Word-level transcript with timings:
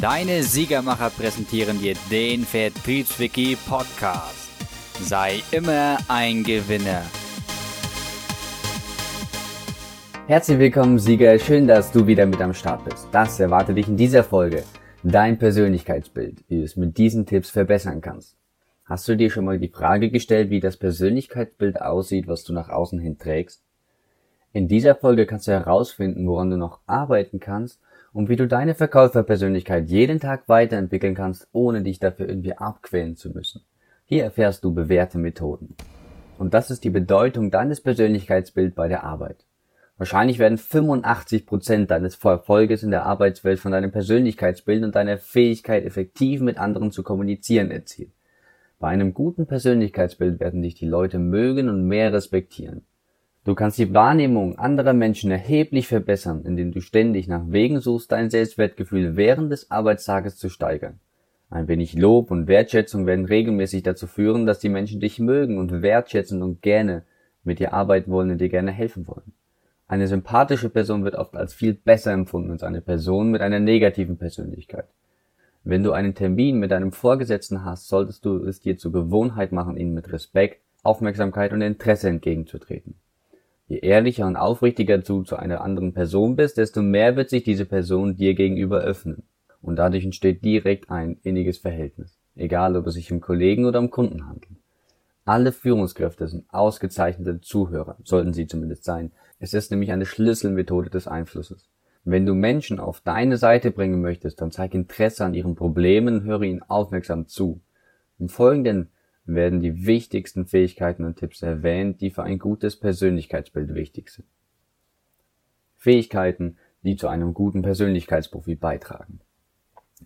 Deine 0.00 0.42
Siegermacher 0.42 1.08
präsentieren 1.08 1.80
dir 1.80 1.94
den 2.10 2.44
Vertriebswiki 2.44 3.56
Podcast. 3.66 4.50
Sei 5.00 5.42
immer 5.52 5.96
ein 6.06 6.44
Gewinner. 6.44 7.02
Herzlich 10.26 10.58
willkommen, 10.58 10.98
Sieger. 10.98 11.38
Schön, 11.38 11.66
dass 11.66 11.92
du 11.92 12.06
wieder 12.06 12.26
mit 12.26 12.42
am 12.42 12.52
Start 12.52 12.84
bist. 12.84 13.08
Das 13.10 13.40
erwartet 13.40 13.78
dich 13.78 13.88
in 13.88 13.96
dieser 13.96 14.22
Folge. 14.22 14.64
Dein 15.02 15.38
Persönlichkeitsbild, 15.38 16.44
wie 16.48 16.58
du 16.58 16.64
es 16.64 16.76
mit 16.76 16.98
diesen 16.98 17.24
Tipps 17.24 17.48
verbessern 17.48 18.02
kannst. 18.02 18.36
Hast 18.84 19.08
du 19.08 19.16
dir 19.16 19.30
schon 19.30 19.46
mal 19.46 19.58
die 19.58 19.68
Frage 19.68 20.10
gestellt, 20.10 20.50
wie 20.50 20.60
das 20.60 20.76
Persönlichkeitsbild 20.76 21.80
aussieht, 21.80 22.28
was 22.28 22.44
du 22.44 22.52
nach 22.52 22.68
außen 22.68 22.98
hin 22.98 23.16
trägst? 23.16 23.65
In 24.56 24.68
dieser 24.68 24.94
Folge 24.94 25.26
kannst 25.26 25.48
du 25.48 25.52
herausfinden, 25.52 26.26
woran 26.26 26.48
du 26.48 26.56
noch 26.56 26.80
arbeiten 26.86 27.40
kannst 27.40 27.78
und 28.14 28.30
wie 28.30 28.36
du 28.36 28.48
deine 28.48 28.74
Verkäuferpersönlichkeit 28.74 29.90
jeden 29.90 30.18
Tag 30.18 30.48
weiterentwickeln 30.48 31.14
kannst, 31.14 31.46
ohne 31.52 31.82
dich 31.82 31.98
dafür 31.98 32.26
irgendwie 32.26 32.54
abquälen 32.54 33.16
zu 33.16 33.28
müssen. 33.28 33.60
Hier 34.06 34.24
erfährst 34.24 34.64
du 34.64 34.72
bewährte 34.72 35.18
Methoden. 35.18 35.76
Und 36.38 36.54
das 36.54 36.70
ist 36.70 36.84
die 36.84 36.88
Bedeutung 36.88 37.50
deines 37.50 37.82
Persönlichkeitsbilds 37.82 38.74
bei 38.74 38.88
der 38.88 39.04
Arbeit. 39.04 39.44
Wahrscheinlich 39.98 40.38
werden 40.38 40.56
85% 40.56 41.84
deines 41.84 42.16
Erfolges 42.24 42.82
in 42.82 42.90
der 42.90 43.04
Arbeitswelt 43.04 43.60
von 43.60 43.72
deinem 43.72 43.92
Persönlichkeitsbild 43.92 44.84
und 44.84 44.94
deiner 44.94 45.18
Fähigkeit, 45.18 45.84
effektiv 45.84 46.40
mit 46.40 46.56
anderen 46.56 46.92
zu 46.92 47.02
kommunizieren, 47.02 47.70
erzielt. 47.70 48.12
Bei 48.78 48.88
einem 48.88 49.12
guten 49.12 49.46
Persönlichkeitsbild 49.46 50.40
werden 50.40 50.62
dich 50.62 50.76
die 50.76 50.88
Leute 50.88 51.18
mögen 51.18 51.68
und 51.68 51.86
mehr 51.86 52.14
respektieren. 52.14 52.86
Du 53.46 53.54
kannst 53.54 53.78
die 53.78 53.94
Wahrnehmung 53.94 54.58
anderer 54.58 54.92
Menschen 54.92 55.30
erheblich 55.30 55.86
verbessern, 55.86 56.42
indem 56.44 56.72
du 56.72 56.80
ständig 56.80 57.28
nach 57.28 57.44
Wegen 57.46 57.78
suchst, 57.78 58.10
dein 58.10 58.28
Selbstwertgefühl 58.28 59.14
während 59.14 59.52
des 59.52 59.70
Arbeitstages 59.70 60.36
zu 60.36 60.48
steigern. 60.48 60.98
Ein 61.48 61.68
wenig 61.68 61.94
Lob 61.94 62.32
und 62.32 62.48
Wertschätzung 62.48 63.06
werden 63.06 63.24
regelmäßig 63.24 63.84
dazu 63.84 64.08
führen, 64.08 64.46
dass 64.46 64.58
die 64.58 64.68
Menschen 64.68 64.98
dich 64.98 65.20
mögen 65.20 65.58
und 65.58 65.80
wertschätzen 65.80 66.42
und 66.42 66.60
gerne 66.60 67.04
mit 67.44 67.60
dir 67.60 67.72
arbeiten 67.72 68.10
wollen 68.10 68.32
und 68.32 68.40
dir 68.40 68.48
gerne 68.48 68.72
helfen 68.72 69.06
wollen. 69.06 69.32
Eine 69.86 70.08
sympathische 70.08 70.68
Person 70.68 71.04
wird 71.04 71.14
oft 71.14 71.36
als 71.36 71.54
viel 71.54 71.74
besser 71.74 72.10
empfunden 72.10 72.50
als 72.50 72.64
eine 72.64 72.80
Person 72.80 73.30
mit 73.30 73.42
einer 73.42 73.60
negativen 73.60 74.18
Persönlichkeit. 74.18 74.86
Wenn 75.62 75.84
du 75.84 75.92
einen 75.92 76.16
Termin 76.16 76.58
mit 76.58 76.72
deinem 76.72 76.90
Vorgesetzten 76.90 77.64
hast, 77.64 77.86
solltest 77.86 78.24
du 78.24 78.44
es 78.44 78.58
dir 78.58 78.76
zur 78.76 78.90
Gewohnheit 78.90 79.52
machen, 79.52 79.76
ihnen 79.76 79.94
mit 79.94 80.12
Respekt, 80.12 80.60
Aufmerksamkeit 80.82 81.52
und 81.52 81.62
Interesse 81.62 82.08
entgegenzutreten. 82.08 82.96
Je 83.68 83.78
ehrlicher 83.78 84.26
und 84.26 84.36
aufrichtiger 84.36 84.98
du 84.98 85.22
zu 85.22 85.36
einer 85.36 85.60
anderen 85.60 85.92
Person 85.92 86.36
bist, 86.36 86.56
desto 86.56 86.82
mehr 86.82 87.16
wird 87.16 87.30
sich 87.30 87.42
diese 87.42 87.66
Person 87.66 88.16
dir 88.16 88.34
gegenüber 88.34 88.80
öffnen. 88.80 89.24
Und 89.60 89.76
dadurch 89.76 90.04
entsteht 90.04 90.44
direkt 90.44 90.90
ein 90.90 91.18
inniges 91.24 91.58
Verhältnis. 91.58 92.16
Egal, 92.36 92.76
ob 92.76 92.86
es 92.86 92.94
sich 92.94 93.10
um 93.10 93.20
Kollegen 93.20 93.64
oder 93.64 93.80
um 93.80 93.90
Kunden 93.90 94.28
handelt. 94.28 94.52
Alle 95.24 95.50
Führungskräfte 95.50 96.28
sind 96.28 96.44
ausgezeichnete 96.50 97.40
Zuhörer, 97.40 97.96
sollten 98.04 98.32
sie 98.32 98.46
zumindest 98.46 98.84
sein. 98.84 99.10
Es 99.40 99.54
ist 99.54 99.72
nämlich 99.72 99.90
eine 99.90 100.06
Schlüsselmethode 100.06 100.88
des 100.88 101.08
Einflusses. 101.08 101.68
Wenn 102.04 102.24
du 102.24 102.34
Menschen 102.34 102.78
auf 102.78 103.00
deine 103.00 103.36
Seite 103.36 103.72
bringen 103.72 104.00
möchtest, 104.00 104.40
dann 104.40 104.52
zeig 104.52 104.74
Interesse 104.74 105.24
an 105.24 105.34
ihren 105.34 105.56
Problemen 105.56 106.20
und 106.20 106.24
höre 106.24 106.42
ihnen 106.42 106.62
aufmerksam 106.62 107.26
zu. 107.26 107.60
Im 108.20 108.28
Folgenden 108.28 108.90
werden 109.26 109.60
die 109.60 109.86
wichtigsten 109.86 110.46
Fähigkeiten 110.46 111.04
und 111.04 111.16
Tipps 111.16 111.42
erwähnt, 111.42 112.00
die 112.00 112.10
für 112.10 112.22
ein 112.22 112.38
gutes 112.38 112.78
Persönlichkeitsbild 112.78 113.74
wichtig 113.74 114.10
sind. 114.10 114.26
Fähigkeiten, 115.76 116.56
die 116.82 116.96
zu 116.96 117.08
einem 117.08 117.34
guten 117.34 117.62
Persönlichkeitsprofil 117.62 118.56
beitragen. 118.56 119.20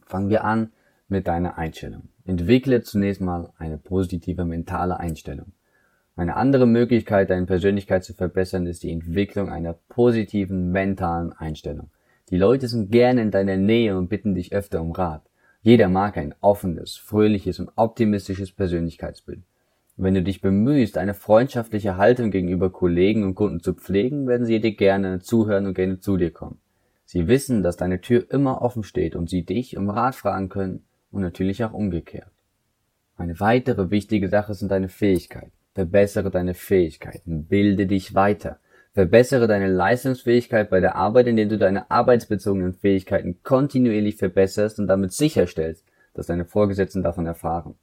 Fangen 0.03 0.31
wir 0.31 0.45
an 0.45 0.73
mit 1.09 1.27
deiner 1.27 1.59
Einstellung. 1.59 2.09
Entwickle 2.25 2.83
zunächst 2.83 3.21
mal 3.21 3.53
eine 3.59 3.79
positive 3.79 4.45
mentale 4.45 4.98
Einstellung. 4.98 5.53
Eine 6.17 6.36
andere 6.36 6.67
Möglichkeit, 6.67 7.30
deine 7.30 7.47
Persönlichkeit 7.47 8.05
zu 8.05 8.14
verbessern, 8.14 8.67
ist 8.67 8.83
die 8.83 8.92
Entwicklung 8.92 9.48
einer 9.48 9.75
positiven 9.89 10.70
mentalen 10.70 11.33
Einstellung. 11.33 11.91
Die 12.30 12.36
Leute 12.36 12.69
sind 12.69 12.92
gerne 12.92 13.23
in 13.23 13.30
deiner 13.30 13.57
Nähe 13.57 13.97
und 13.97 14.09
bitten 14.09 14.35
dich 14.35 14.53
öfter 14.53 14.80
um 14.80 14.92
Rat. 14.92 15.30
Jeder 15.63 15.89
mag 15.89 16.17
ein 16.17 16.35
offenes, 16.41 16.97
fröhliches 16.97 17.61
und 17.61 17.71
optimistisches 17.77 18.53
Persönlichkeitsbild. 18.53 19.43
Wenn 19.97 20.15
du 20.15 20.23
dich 20.23 20.41
bemühst, 20.41 20.97
eine 20.97 21.13
freundschaftliche 21.13 21.98
Haltung 21.98 22.31
gegenüber 22.31 22.71
Kollegen 22.71 23.23
und 23.23 23.35
Kunden 23.35 23.61
zu 23.61 23.75
pflegen, 23.75 24.27
werden 24.27 24.47
sie 24.47 24.61
dir 24.61 24.75
gerne 24.75 25.21
zuhören 25.21 25.67
und 25.67 25.75
gerne 25.75 26.01
zu 26.01 26.17
dir 26.17 26.31
kommen. 26.31 26.59
Sie 27.05 27.29
wissen, 27.29 27.63
dass 27.63 27.77
deine 27.77 28.01
Tür 28.01 28.25
immer 28.31 28.63
offen 28.63 28.83
steht 28.83 29.15
und 29.15 29.29
sie 29.29 29.45
dich 29.45 29.77
um 29.77 29.91
Rat 29.91 30.15
fragen 30.15 30.48
können 30.48 30.85
und 31.11 31.21
natürlich 31.21 31.63
auch 31.65 31.75
umgekehrt. 31.75 32.31
Eine 33.17 33.39
weitere 33.39 33.91
wichtige 33.91 34.29
Sache 34.29 34.55
sind 34.55 34.71
deine 34.71 34.89
Fähigkeiten. 34.89 35.53
Verbessere 35.75 36.31
deine 36.31 36.55
Fähigkeiten, 36.55 37.45
bilde 37.45 37.87
dich 37.87 38.15
weiter. 38.15 38.59
Verbessere 39.00 39.46
deine 39.46 39.68
Leistungsfähigkeit 39.68 40.68
bei 40.68 40.80
der 40.80 40.94
Arbeit, 40.94 41.27
indem 41.27 41.48
du 41.48 41.56
deine 41.56 41.90
arbeitsbezogenen 41.90 42.74
Fähigkeiten 42.74 43.38
kontinuierlich 43.42 44.16
verbesserst 44.16 44.78
und 44.78 44.88
damit 44.88 45.14
sicherstellst, 45.14 45.86
dass 46.12 46.27
deine 46.27 46.44
Vorgesetzten 46.44 47.02
davon 47.02 47.24
erfahren. 47.24 47.77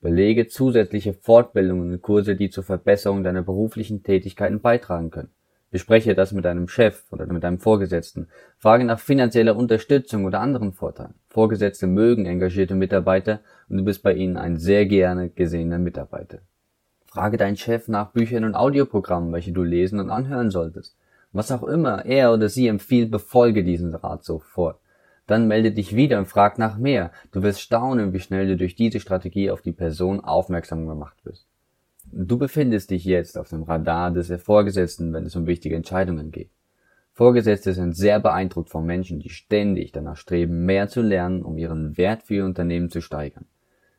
Belege 0.00 0.46
zusätzliche 0.46 1.12
Fortbildungen 1.12 1.90
und 1.90 2.02
Kurse, 2.02 2.36
die 2.36 2.50
zur 2.50 2.62
Verbesserung 2.62 3.24
deiner 3.24 3.42
beruflichen 3.42 4.04
Tätigkeiten 4.04 4.60
beitragen 4.60 5.10
können. 5.10 5.32
Bespreche 5.72 6.14
das 6.14 6.30
mit 6.30 6.44
deinem 6.44 6.68
Chef 6.68 7.02
oder 7.10 7.26
mit 7.26 7.42
deinem 7.42 7.58
Vorgesetzten. 7.58 8.28
Frage 8.56 8.84
nach 8.84 9.00
finanzieller 9.00 9.56
Unterstützung 9.56 10.24
oder 10.24 10.38
anderen 10.38 10.72
Vorteilen. 10.72 11.14
Vorgesetzte 11.26 11.88
mögen 11.88 12.26
engagierte 12.26 12.76
Mitarbeiter 12.76 13.40
und 13.68 13.78
du 13.78 13.84
bist 13.84 14.04
bei 14.04 14.12
ihnen 14.14 14.36
ein 14.36 14.58
sehr 14.58 14.86
gerne 14.86 15.30
gesehener 15.30 15.80
Mitarbeiter. 15.80 16.38
Frage 17.14 17.36
deinen 17.36 17.56
Chef 17.56 17.86
nach 17.86 18.10
Büchern 18.10 18.42
und 18.42 18.56
Audioprogrammen, 18.56 19.32
welche 19.32 19.52
du 19.52 19.62
lesen 19.62 20.00
und 20.00 20.10
anhören 20.10 20.50
solltest. 20.50 20.96
Was 21.30 21.52
auch 21.52 21.62
immer 21.62 22.04
er 22.04 22.32
oder 22.32 22.48
sie 22.48 22.66
empfiehlt, 22.66 23.12
befolge 23.12 23.62
diesen 23.62 23.94
Rat 23.94 24.24
sofort. 24.24 24.80
Dann 25.28 25.46
melde 25.46 25.70
dich 25.70 25.94
wieder 25.94 26.18
und 26.18 26.26
frag 26.26 26.58
nach 26.58 26.76
mehr. 26.76 27.12
Du 27.30 27.44
wirst 27.44 27.60
staunen, 27.60 28.12
wie 28.12 28.18
schnell 28.18 28.48
du 28.48 28.56
durch 28.56 28.74
diese 28.74 28.98
Strategie 28.98 29.52
auf 29.52 29.62
die 29.62 29.70
Person 29.70 30.24
aufmerksam 30.24 30.88
gemacht 30.88 31.24
wirst. 31.24 31.46
Du 32.10 32.36
befindest 32.36 32.90
dich 32.90 33.04
jetzt 33.04 33.38
auf 33.38 33.48
dem 33.48 33.62
Radar 33.62 34.10
des 34.10 34.32
Vorgesetzten, 34.42 35.12
wenn 35.12 35.24
es 35.24 35.36
um 35.36 35.46
wichtige 35.46 35.76
Entscheidungen 35.76 36.32
geht. 36.32 36.50
Vorgesetzte 37.12 37.74
sind 37.74 37.96
sehr 37.96 38.18
beeindruckt 38.18 38.70
von 38.70 38.84
Menschen, 38.84 39.20
die 39.20 39.30
ständig 39.30 39.92
danach 39.92 40.16
streben, 40.16 40.64
mehr 40.66 40.88
zu 40.88 41.00
lernen, 41.00 41.42
um 41.42 41.58
ihren 41.58 41.96
Wert 41.96 42.24
für 42.24 42.34
ihr 42.34 42.44
Unternehmen 42.44 42.90
zu 42.90 43.00
steigern. 43.00 43.46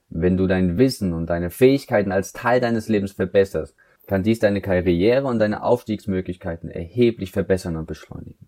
Wenn 0.10 0.38
du 0.38 0.48
dein 0.48 0.78
Wissen 0.78 1.14
und 1.14 1.30
deine 1.30 1.50
Fähigkeiten 1.50 2.12
als 2.12 2.34
Teil 2.34 2.62
deines 2.62 2.88
Lebens 2.88 3.14
verbesserst, 3.14 3.76
kann 4.08 4.24
dies 4.24 4.40
deine 4.40 4.62
Karriere 4.62 5.26
und 5.26 5.40
deine 5.40 5.64
Aufstiegsmöglichkeiten 5.64 6.70
erheblich 6.70 7.32
verbessern 7.32 7.76
und 7.76 7.88
beschleunigen. 7.88 8.48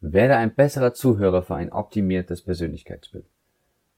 Werde 0.00 0.36
ein 0.36 0.54
besserer 0.54 0.94
Zuhörer 0.94 1.42
für 1.42 1.56
ein 1.56 1.72
optimiertes 1.72 2.42
Persönlichkeitsbild. 2.42 3.26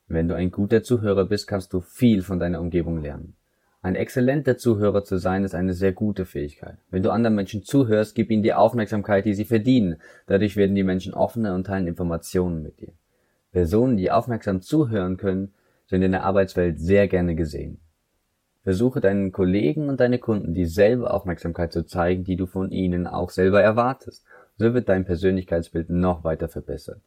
Wenn 0.08 0.28
du 0.28 0.34
ein 0.34 0.50
guter 0.50 0.82
Zuhörer 0.82 1.24
bist, 1.24 1.46
kannst 1.46 1.72
du 1.72 1.80
viel 1.80 2.22
von 2.22 2.38
deiner 2.38 2.60
Umgebung 2.60 3.00
lernen. 3.00 3.34
Ein 3.82 3.96
exzellenter 3.96 4.56
Zuhörer 4.56 5.02
zu 5.02 5.16
sein, 5.16 5.42
ist 5.42 5.56
eine 5.56 5.74
sehr 5.74 5.92
gute 5.92 6.24
Fähigkeit. 6.24 6.76
Wenn 6.90 7.02
du 7.02 7.10
anderen 7.10 7.34
Menschen 7.34 7.64
zuhörst, 7.64 8.14
gib 8.14 8.30
ihnen 8.30 8.44
die 8.44 8.54
Aufmerksamkeit, 8.54 9.24
die 9.24 9.34
sie 9.34 9.44
verdienen. 9.44 9.96
Dadurch 10.26 10.56
werden 10.56 10.76
die 10.76 10.84
Menschen 10.84 11.14
offener 11.14 11.54
und 11.54 11.66
teilen 11.66 11.88
Informationen 11.88 12.62
mit 12.62 12.80
dir. 12.80 12.92
Personen, 13.50 13.96
die 13.96 14.10
aufmerksam 14.10 14.60
zuhören 14.60 15.16
können, 15.16 15.52
sind 15.87 16.03
in 16.03 16.12
der 16.12 16.25
Arbeitswelt 16.25 16.81
sehr 16.81 17.09
gerne 17.09 17.34
gesehen. 17.34 17.81
Versuche 18.62 19.00
deinen 19.00 19.32
Kollegen 19.32 19.88
und 19.88 19.98
deine 20.00 20.19
Kunden 20.19 20.54
dieselbe 20.54 21.10
Aufmerksamkeit 21.10 21.72
zu 21.72 21.84
zeigen, 21.84 22.22
die 22.22 22.37
du 22.37 22.47
von 22.47 22.70
ihnen 22.70 23.06
auch 23.06 23.31
selber 23.31 23.60
erwartest. 23.60 24.25
So 24.56 24.72
wird 24.72 24.88
dein 24.88 25.05
Persönlichkeitsbild 25.05 25.90
noch 25.90 26.23
weiter 26.23 26.49
verbessert. 26.49 27.00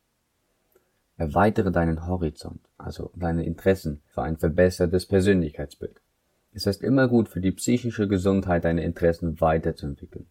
Erweitere 1.18 1.72
deinen 1.72 2.08
Horizont, 2.08 2.60
also 2.78 3.12
deine 3.16 3.46
Interessen 3.46 4.02
für 4.08 4.24
ein 4.24 4.36
verbessertes 4.38 5.06
Persönlichkeitsbild. 5.06 6.02
Es 6.54 6.66
ist 6.68 6.82
immer 6.82 7.08
gut 7.08 7.30
für 7.30 7.40
die 7.40 7.54
psychische 7.54 8.10
Gesundheit, 8.10 8.66
deine 8.66 8.84
Interessen 8.84 9.40
weiterzuentwickeln. 9.40 10.26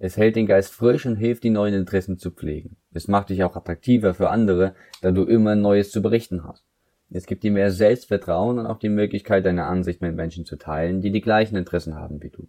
Es 0.00 0.16
hält 0.16 0.34
den 0.34 0.46
Geist 0.46 0.72
frisch 0.72 1.06
und 1.06 1.16
hilft, 1.16 1.44
die 1.44 1.50
neuen 1.50 1.74
Interessen 1.74 2.18
zu 2.18 2.32
pflegen. 2.32 2.76
Es 2.92 3.06
macht 3.06 3.30
dich 3.30 3.44
auch 3.44 3.54
attraktiver 3.54 4.12
für 4.12 4.30
andere, 4.30 4.74
da 5.02 5.12
du 5.12 5.22
immer 5.24 5.54
Neues 5.54 5.92
zu 5.92 6.02
berichten 6.02 6.42
hast. 6.44 6.64
Es 7.10 7.26
gibt 7.26 7.42
dir 7.44 7.50
mehr 7.50 7.70
Selbstvertrauen 7.70 8.58
und 8.58 8.66
auch 8.66 8.78
die 8.78 8.88
Möglichkeit, 8.88 9.44
deine 9.44 9.66
Ansicht 9.66 10.00
mit 10.00 10.14
Menschen 10.14 10.44
zu 10.44 10.56
teilen, 10.56 11.00
die 11.00 11.12
die 11.12 11.20
gleichen 11.20 11.56
Interessen 11.56 11.94
haben 11.94 12.22
wie 12.22 12.30
du. 12.30 12.48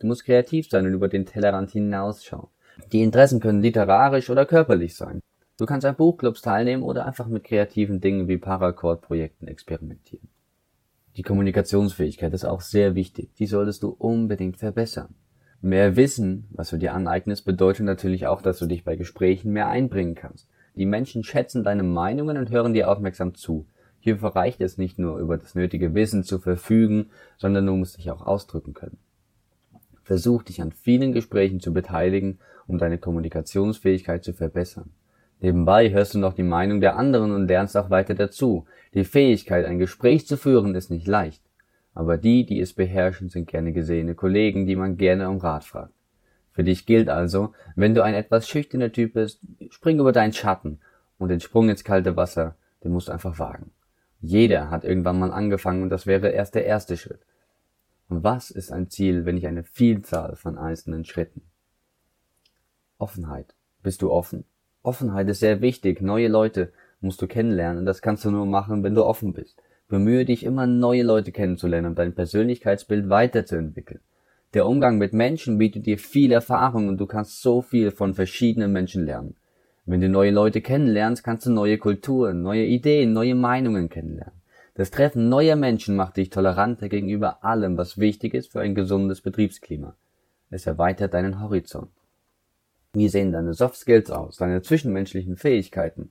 Du 0.00 0.06
musst 0.06 0.24
kreativ 0.24 0.68
sein 0.68 0.86
und 0.86 0.92
über 0.92 1.08
den 1.08 1.26
Tellerrand 1.26 1.70
hinausschauen. 1.70 2.48
Die 2.92 3.02
Interessen 3.02 3.40
können 3.40 3.62
literarisch 3.62 4.30
oder 4.30 4.46
körperlich 4.46 4.96
sein. 4.96 5.20
Du 5.56 5.66
kannst 5.66 5.86
an 5.86 5.96
Buchclubs 5.96 6.42
teilnehmen 6.42 6.82
oder 6.82 7.06
einfach 7.06 7.28
mit 7.28 7.44
kreativen 7.44 8.00
Dingen 8.00 8.26
wie 8.26 8.38
Paracord-Projekten 8.38 9.46
experimentieren. 9.46 10.28
Die 11.16 11.22
Kommunikationsfähigkeit 11.22 12.34
ist 12.34 12.44
auch 12.44 12.60
sehr 12.60 12.96
wichtig. 12.96 13.34
Die 13.38 13.46
solltest 13.46 13.84
du 13.84 13.90
unbedingt 13.90 14.56
verbessern. 14.56 15.14
Mehr 15.60 15.96
Wissen, 15.96 16.48
was 16.50 16.70
du 16.70 16.76
dir 16.76 16.92
aneignest, 16.92 17.44
bedeutet 17.44 17.86
natürlich 17.86 18.26
auch, 18.26 18.42
dass 18.42 18.58
du 18.58 18.66
dich 18.66 18.84
bei 18.84 18.96
Gesprächen 18.96 19.52
mehr 19.52 19.68
einbringen 19.68 20.16
kannst. 20.16 20.48
Die 20.74 20.86
Menschen 20.86 21.22
schätzen 21.22 21.62
deine 21.62 21.84
Meinungen 21.84 22.36
und 22.36 22.50
hören 22.50 22.74
dir 22.74 22.90
aufmerksam 22.90 23.34
zu. 23.34 23.66
Hierfür 24.04 24.36
reicht 24.36 24.60
es 24.60 24.76
nicht 24.76 24.98
nur, 24.98 25.16
über 25.16 25.38
das 25.38 25.54
nötige 25.54 25.94
Wissen 25.94 26.24
zu 26.24 26.38
verfügen, 26.38 27.06
sondern 27.38 27.64
du 27.64 27.72
musst 27.72 27.96
dich 27.96 28.10
auch 28.10 28.26
ausdrücken 28.26 28.74
können. 28.74 28.98
Versuch 30.02 30.42
dich 30.42 30.60
an 30.60 30.72
vielen 30.72 31.14
Gesprächen 31.14 31.58
zu 31.58 31.72
beteiligen, 31.72 32.38
um 32.66 32.76
deine 32.76 32.98
Kommunikationsfähigkeit 32.98 34.22
zu 34.22 34.34
verbessern. 34.34 34.90
Nebenbei 35.40 35.90
hörst 35.90 36.12
du 36.12 36.18
noch 36.18 36.34
die 36.34 36.42
Meinung 36.42 36.82
der 36.82 36.96
anderen 36.96 37.32
und 37.32 37.48
lernst 37.48 37.78
auch 37.78 37.88
weiter 37.88 38.12
dazu. 38.12 38.66
Die 38.92 39.04
Fähigkeit, 39.04 39.64
ein 39.64 39.78
Gespräch 39.78 40.26
zu 40.26 40.36
führen, 40.36 40.74
ist 40.74 40.90
nicht 40.90 41.06
leicht. 41.06 41.42
Aber 41.94 42.18
die, 42.18 42.44
die 42.44 42.60
es 42.60 42.74
beherrschen, 42.74 43.30
sind 43.30 43.48
gerne 43.48 43.72
gesehene 43.72 44.14
Kollegen, 44.14 44.66
die 44.66 44.76
man 44.76 44.98
gerne 44.98 45.30
um 45.30 45.38
Rat 45.38 45.64
fragt. 45.64 45.94
Für 46.52 46.62
dich 46.62 46.84
gilt 46.84 47.08
also, 47.08 47.54
wenn 47.74 47.94
du 47.94 48.04
ein 48.04 48.12
etwas 48.12 48.46
schüchterner 48.46 48.92
Typ 48.92 49.14
bist, 49.14 49.40
spring 49.70 49.98
über 49.98 50.12
deinen 50.12 50.34
Schatten 50.34 50.80
und 51.16 51.30
den 51.30 51.40
Sprung 51.40 51.70
ins 51.70 51.84
kalte 51.84 52.16
Wasser, 52.16 52.56
den 52.84 52.92
musst 52.92 53.08
du 53.08 53.12
einfach 53.12 53.38
wagen. 53.38 53.70
Jeder 54.26 54.70
hat 54.70 54.84
irgendwann 54.84 55.18
mal 55.18 55.32
angefangen 55.32 55.82
und 55.82 55.90
das 55.90 56.06
wäre 56.06 56.30
erst 56.30 56.54
der 56.54 56.64
erste 56.64 56.96
Schritt. 56.96 57.20
Und 58.08 58.24
was 58.24 58.50
ist 58.50 58.72
ein 58.72 58.88
Ziel, 58.88 59.26
wenn 59.26 59.34
nicht 59.34 59.46
eine 59.46 59.64
Vielzahl 59.64 60.34
von 60.36 60.56
einzelnen 60.56 61.04
Schritten? 61.04 61.42
Offenheit. 62.96 63.54
Bist 63.82 64.00
du 64.00 64.10
offen? 64.10 64.44
Offenheit 64.82 65.28
ist 65.28 65.40
sehr 65.40 65.60
wichtig. 65.60 66.00
Neue 66.00 66.28
Leute 66.28 66.72
musst 67.02 67.20
du 67.20 67.26
kennenlernen 67.26 67.80
und 67.80 67.84
das 67.84 68.00
kannst 68.00 68.24
du 68.24 68.30
nur 68.30 68.46
machen, 68.46 68.82
wenn 68.82 68.94
du 68.94 69.04
offen 69.04 69.34
bist. 69.34 69.62
Bemühe 69.88 70.24
dich 70.24 70.42
immer, 70.42 70.66
neue 70.66 71.02
Leute 71.02 71.30
kennenzulernen 71.30 71.88
und 71.88 71.98
dein 71.98 72.14
Persönlichkeitsbild 72.14 73.10
weiterzuentwickeln. 73.10 74.00
Der 74.54 74.66
Umgang 74.66 74.96
mit 74.96 75.12
Menschen 75.12 75.58
bietet 75.58 75.84
dir 75.84 75.98
viel 75.98 76.32
Erfahrung 76.32 76.88
und 76.88 76.96
du 76.96 77.04
kannst 77.04 77.42
so 77.42 77.60
viel 77.60 77.90
von 77.90 78.14
verschiedenen 78.14 78.72
Menschen 78.72 79.04
lernen. 79.04 79.36
Wenn 79.86 80.00
du 80.00 80.08
neue 80.08 80.30
Leute 80.30 80.62
kennenlernst, 80.62 81.22
kannst 81.22 81.44
du 81.44 81.50
neue 81.50 81.76
Kulturen, 81.76 82.40
neue 82.40 82.64
Ideen, 82.64 83.12
neue 83.12 83.34
Meinungen 83.34 83.90
kennenlernen. 83.90 84.40
Das 84.74 84.90
Treffen 84.90 85.28
neuer 85.28 85.56
Menschen 85.56 85.94
macht 85.94 86.16
dich 86.16 86.30
toleranter 86.30 86.88
gegenüber 86.88 87.44
allem, 87.44 87.76
was 87.76 87.98
wichtig 87.98 88.32
ist 88.32 88.52
für 88.52 88.60
ein 88.60 88.74
gesundes 88.74 89.20
Betriebsklima. 89.20 89.94
Es 90.50 90.66
erweitert 90.66 91.12
deinen 91.12 91.40
Horizont. 91.40 91.90
Wie 92.94 93.08
sehen 93.08 93.30
deine 93.30 93.52
Soft 93.52 93.76
Skills 93.76 94.10
aus, 94.10 94.36
deine 94.36 94.62
zwischenmenschlichen 94.62 95.36
Fähigkeiten? 95.36 96.10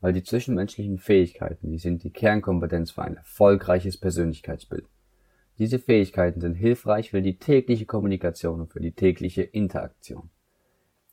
Weil 0.00 0.12
die 0.12 0.24
zwischenmenschlichen 0.24 0.98
Fähigkeiten, 0.98 1.70
die 1.70 1.78
sind 1.78 2.02
die 2.02 2.10
Kernkompetenz 2.10 2.90
für 2.90 3.02
ein 3.02 3.16
erfolgreiches 3.16 3.98
Persönlichkeitsbild. 3.98 4.84
Diese 5.58 5.78
Fähigkeiten 5.78 6.40
sind 6.40 6.54
hilfreich 6.54 7.10
für 7.10 7.22
die 7.22 7.38
tägliche 7.38 7.86
Kommunikation 7.86 8.62
und 8.62 8.72
für 8.72 8.80
die 8.80 8.92
tägliche 8.92 9.42
Interaktion. 9.42 10.28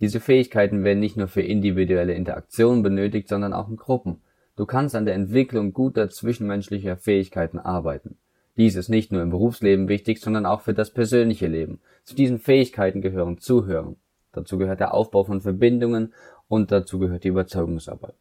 Diese 0.03 0.19
Fähigkeiten 0.19 0.83
werden 0.83 0.99
nicht 0.99 1.15
nur 1.15 1.29
für 1.29 1.41
individuelle 1.41 2.13
Interaktionen 2.13 2.83
benötigt, 2.83 3.29
sondern 3.29 3.53
auch 3.53 3.69
in 3.69 3.77
Gruppen. 3.77 4.19
Du 4.57 4.65
kannst 4.65 4.95
an 4.95 5.05
der 5.05 5.13
Entwicklung 5.13 5.71
guter 5.71 6.09
zwischenmenschlicher 6.09 6.97
Fähigkeiten 6.97 7.57
arbeiten. 7.57 8.17
Dies 8.57 8.75
ist 8.75 8.89
nicht 8.89 9.13
nur 9.13 9.21
im 9.21 9.29
Berufsleben 9.29 9.87
wichtig, 9.87 10.19
sondern 10.19 10.45
auch 10.45 10.59
für 10.59 10.73
das 10.73 10.91
persönliche 10.91 11.47
Leben. 11.47 11.79
Zu 12.03 12.15
diesen 12.15 12.37
Fähigkeiten 12.37 12.99
gehören 12.99 13.37
Zuhören. 13.37 13.95
Dazu 14.33 14.57
gehört 14.57 14.81
der 14.81 14.93
Aufbau 14.93 15.23
von 15.23 15.39
Verbindungen 15.39 16.11
und 16.49 16.73
dazu 16.73 16.99
gehört 16.99 17.23
die 17.23 17.29
Überzeugungsarbeit. 17.29 18.15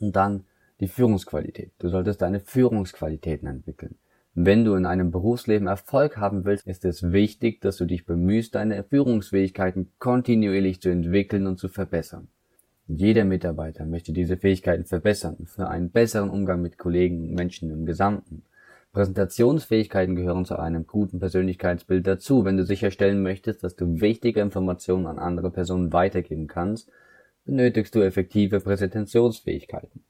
Und 0.00 0.14
dann 0.14 0.44
die 0.78 0.88
Führungsqualität. 0.88 1.72
Du 1.78 1.88
solltest 1.88 2.20
deine 2.20 2.40
Führungsqualitäten 2.40 3.48
entwickeln. 3.48 3.94
Wenn 4.40 4.64
du 4.64 4.76
in 4.76 4.86
einem 4.86 5.10
Berufsleben 5.10 5.66
Erfolg 5.66 6.16
haben 6.16 6.44
willst, 6.44 6.64
ist 6.64 6.84
es 6.84 7.10
wichtig, 7.10 7.60
dass 7.60 7.76
du 7.76 7.86
dich 7.86 8.06
bemühst, 8.06 8.54
deine 8.54 8.84
Führungsfähigkeiten 8.84 9.90
kontinuierlich 9.98 10.80
zu 10.80 10.90
entwickeln 10.90 11.48
und 11.48 11.58
zu 11.58 11.66
verbessern. 11.66 12.28
Jeder 12.86 13.24
Mitarbeiter 13.24 13.84
möchte 13.84 14.12
diese 14.12 14.36
Fähigkeiten 14.36 14.84
verbessern 14.84 15.38
für 15.46 15.66
einen 15.66 15.90
besseren 15.90 16.30
Umgang 16.30 16.62
mit 16.62 16.78
Kollegen 16.78 17.20
und 17.20 17.34
Menschen 17.34 17.72
im 17.72 17.84
Gesamten. 17.84 18.44
Präsentationsfähigkeiten 18.92 20.14
gehören 20.14 20.44
zu 20.44 20.56
einem 20.56 20.86
guten 20.86 21.18
Persönlichkeitsbild 21.18 22.06
dazu. 22.06 22.44
Wenn 22.44 22.56
du 22.56 22.64
sicherstellen 22.64 23.24
möchtest, 23.24 23.64
dass 23.64 23.74
du 23.74 24.00
wichtige 24.00 24.40
Informationen 24.40 25.08
an 25.08 25.18
andere 25.18 25.50
Personen 25.50 25.92
weitergeben 25.92 26.46
kannst, 26.46 26.92
benötigst 27.44 27.92
du 27.92 28.02
effektive 28.02 28.60
Präsentationsfähigkeiten. 28.60 30.04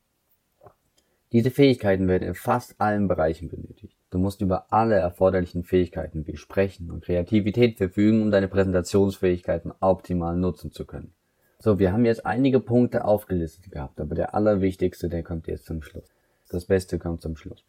Diese 1.32 1.50
Fähigkeiten 1.50 2.08
werden 2.08 2.28
in 2.28 2.34
fast 2.34 2.78
allen 2.78 3.08
Bereichen 3.08 3.48
benötigt. 3.48 3.97
Du 4.10 4.18
musst 4.18 4.40
über 4.40 4.72
alle 4.72 4.94
erforderlichen 4.94 5.64
Fähigkeiten 5.64 6.26
wie 6.26 6.36
Sprechen 6.36 6.90
und 6.90 7.04
Kreativität 7.04 7.76
verfügen, 7.76 8.22
um 8.22 8.30
deine 8.30 8.48
Präsentationsfähigkeiten 8.48 9.72
optimal 9.80 10.36
nutzen 10.36 10.72
zu 10.72 10.86
können. 10.86 11.12
So, 11.58 11.78
wir 11.78 11.92
haben 11.92 12.04
jetzt 12.04 12.24
einige 12.24 12.60
Punkte 12.60 13.04
aufgelistet 13.04 13.70
gehabt, 13.70 14.00
aber 14.00 14.14
der 14.14 14.34
allerwichtigste, 14.34 15.08
der 15.08 15.22
kommt 15.22 15.46
jetzt 15.46 15.66
zum 15.66 15.82
Schluss. 15.82 16.08
Das 16.48 16.64
Beste 16.64 16.98
kommt 16.98 17.20
zum 17.20 17.36
Schluss. 17.36 17.64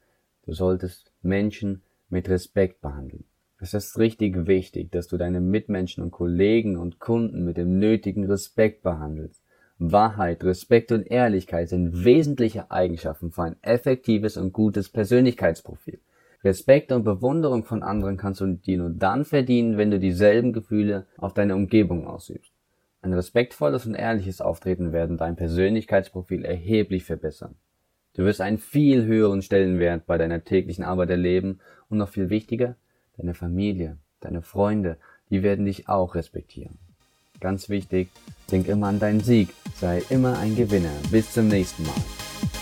Du 0.45 0.53
solltest 0.53 1.11
Menschen 1.21 1.81
mit 2.09 2.29
Respekt 2.29 2.81
behandeln. 2.81 3.25
Es 3.59 3.73
ist 3.73 3.99
richtig 3.99 4.47
wichtig, 4.47 4.91
dass 4.91 5.07
du 5.07 5.17
deine 5.17 5.41
Mitmenschen 5.41 6.01
und 6.01 6.11
Kollegen 6.11 6.77
und 6.77 6.99
Kunden 6.99 7.43
mit 7.43 7.57
dem 7.57 7.79
nötigen 7.79 8.25
Respekt 8.25 8.83
behandelst. 8.83 9.41
Wahrheit, 9.79 10.43
Respekt 10.43 10.93
und 10.93 11.09
Ehrlichkeit 11.09 11.67
sind 11.69 12.05
wesentliche 12.05 12.71
Eigenschaften 12.71 13.31
für 13.31 13.43
ein 13.43 13.55
effektives 13.61 14.37
und 14.37 14.53
gutes 14.53 14.87
Persönlichkeitsprofil. 14.89 15.99
Respekt 16.43 16.91
und 16.93 17.03
Bewunderung 17.03 17.65
von 17.65 17.83
anderen 17.83 18.15
kannst 18.15 18.39
du 18.39 18.47
dir 18.47 18.77
nur 18.77 18.91
dann 18.91 19.25
verdienen, 19.25 19.77
wenn 19.77 19.91
du 19.91 19.99
dieselben 19.99 20.53
Gefühle 20.53 21.05
auf 21.17 21.33
deine 21.33 21.55
Umgebung 21.55 22.07
ausübst. 22.07 22.53
Ein 23.01 23.13
respektvolles 23.13 23.85
und 23.85 23.95
ehrliches 23.95 24.41
Auftreten 24.41 24.93
werden 24.93 25.17
dein 25.17 25.35
Persönlichkeitsprofil 25.35 26.45
erheblich 26.45 27.03
verbessern. 27.03 27.55
Du 28.13 28.23
wirst 28.23 28.41
einen 28.41 28.57
viel 28.57 29.05
höheren 29.05 29.41
Stellenwert 29.41 30.05
bei 30.05 30.17
deiner 30.17 30.43
täglichen 30.43 30.83
Arbeit 30.83 31.09
erleben 31.09 31.59
und 31.89 31.97
noch 31.97 32.09
viel 32.09 32.29
wichtiger, 32.29 32.75
deine 33.17 33.33
Familie, 33.33 33.97
deine 34.19 34.41
Freunde, 34.41 34.97
die 35.29 35.43
werden 35.43 35.65
dich 35.65 35.87
auch 35.87 36.15
respektieren. 36.15 36.77
Ganz 37.39 37.69
wichtig, 37.69 38.09
denk 38.51 38.67
immer 38.67 38.87
an 38.87 38.99
deinen 38.99 39.21
Sieg, 39.21 39.49
sei 39.75 40.01
immer 40.09 40.37
ein 40.39 40.55
Gewinner. 40.55 40.91
Bis 41.11 41.31
zum 41.31 41.47
nächsten 41.47 41.83
Mal. 41.83 42.58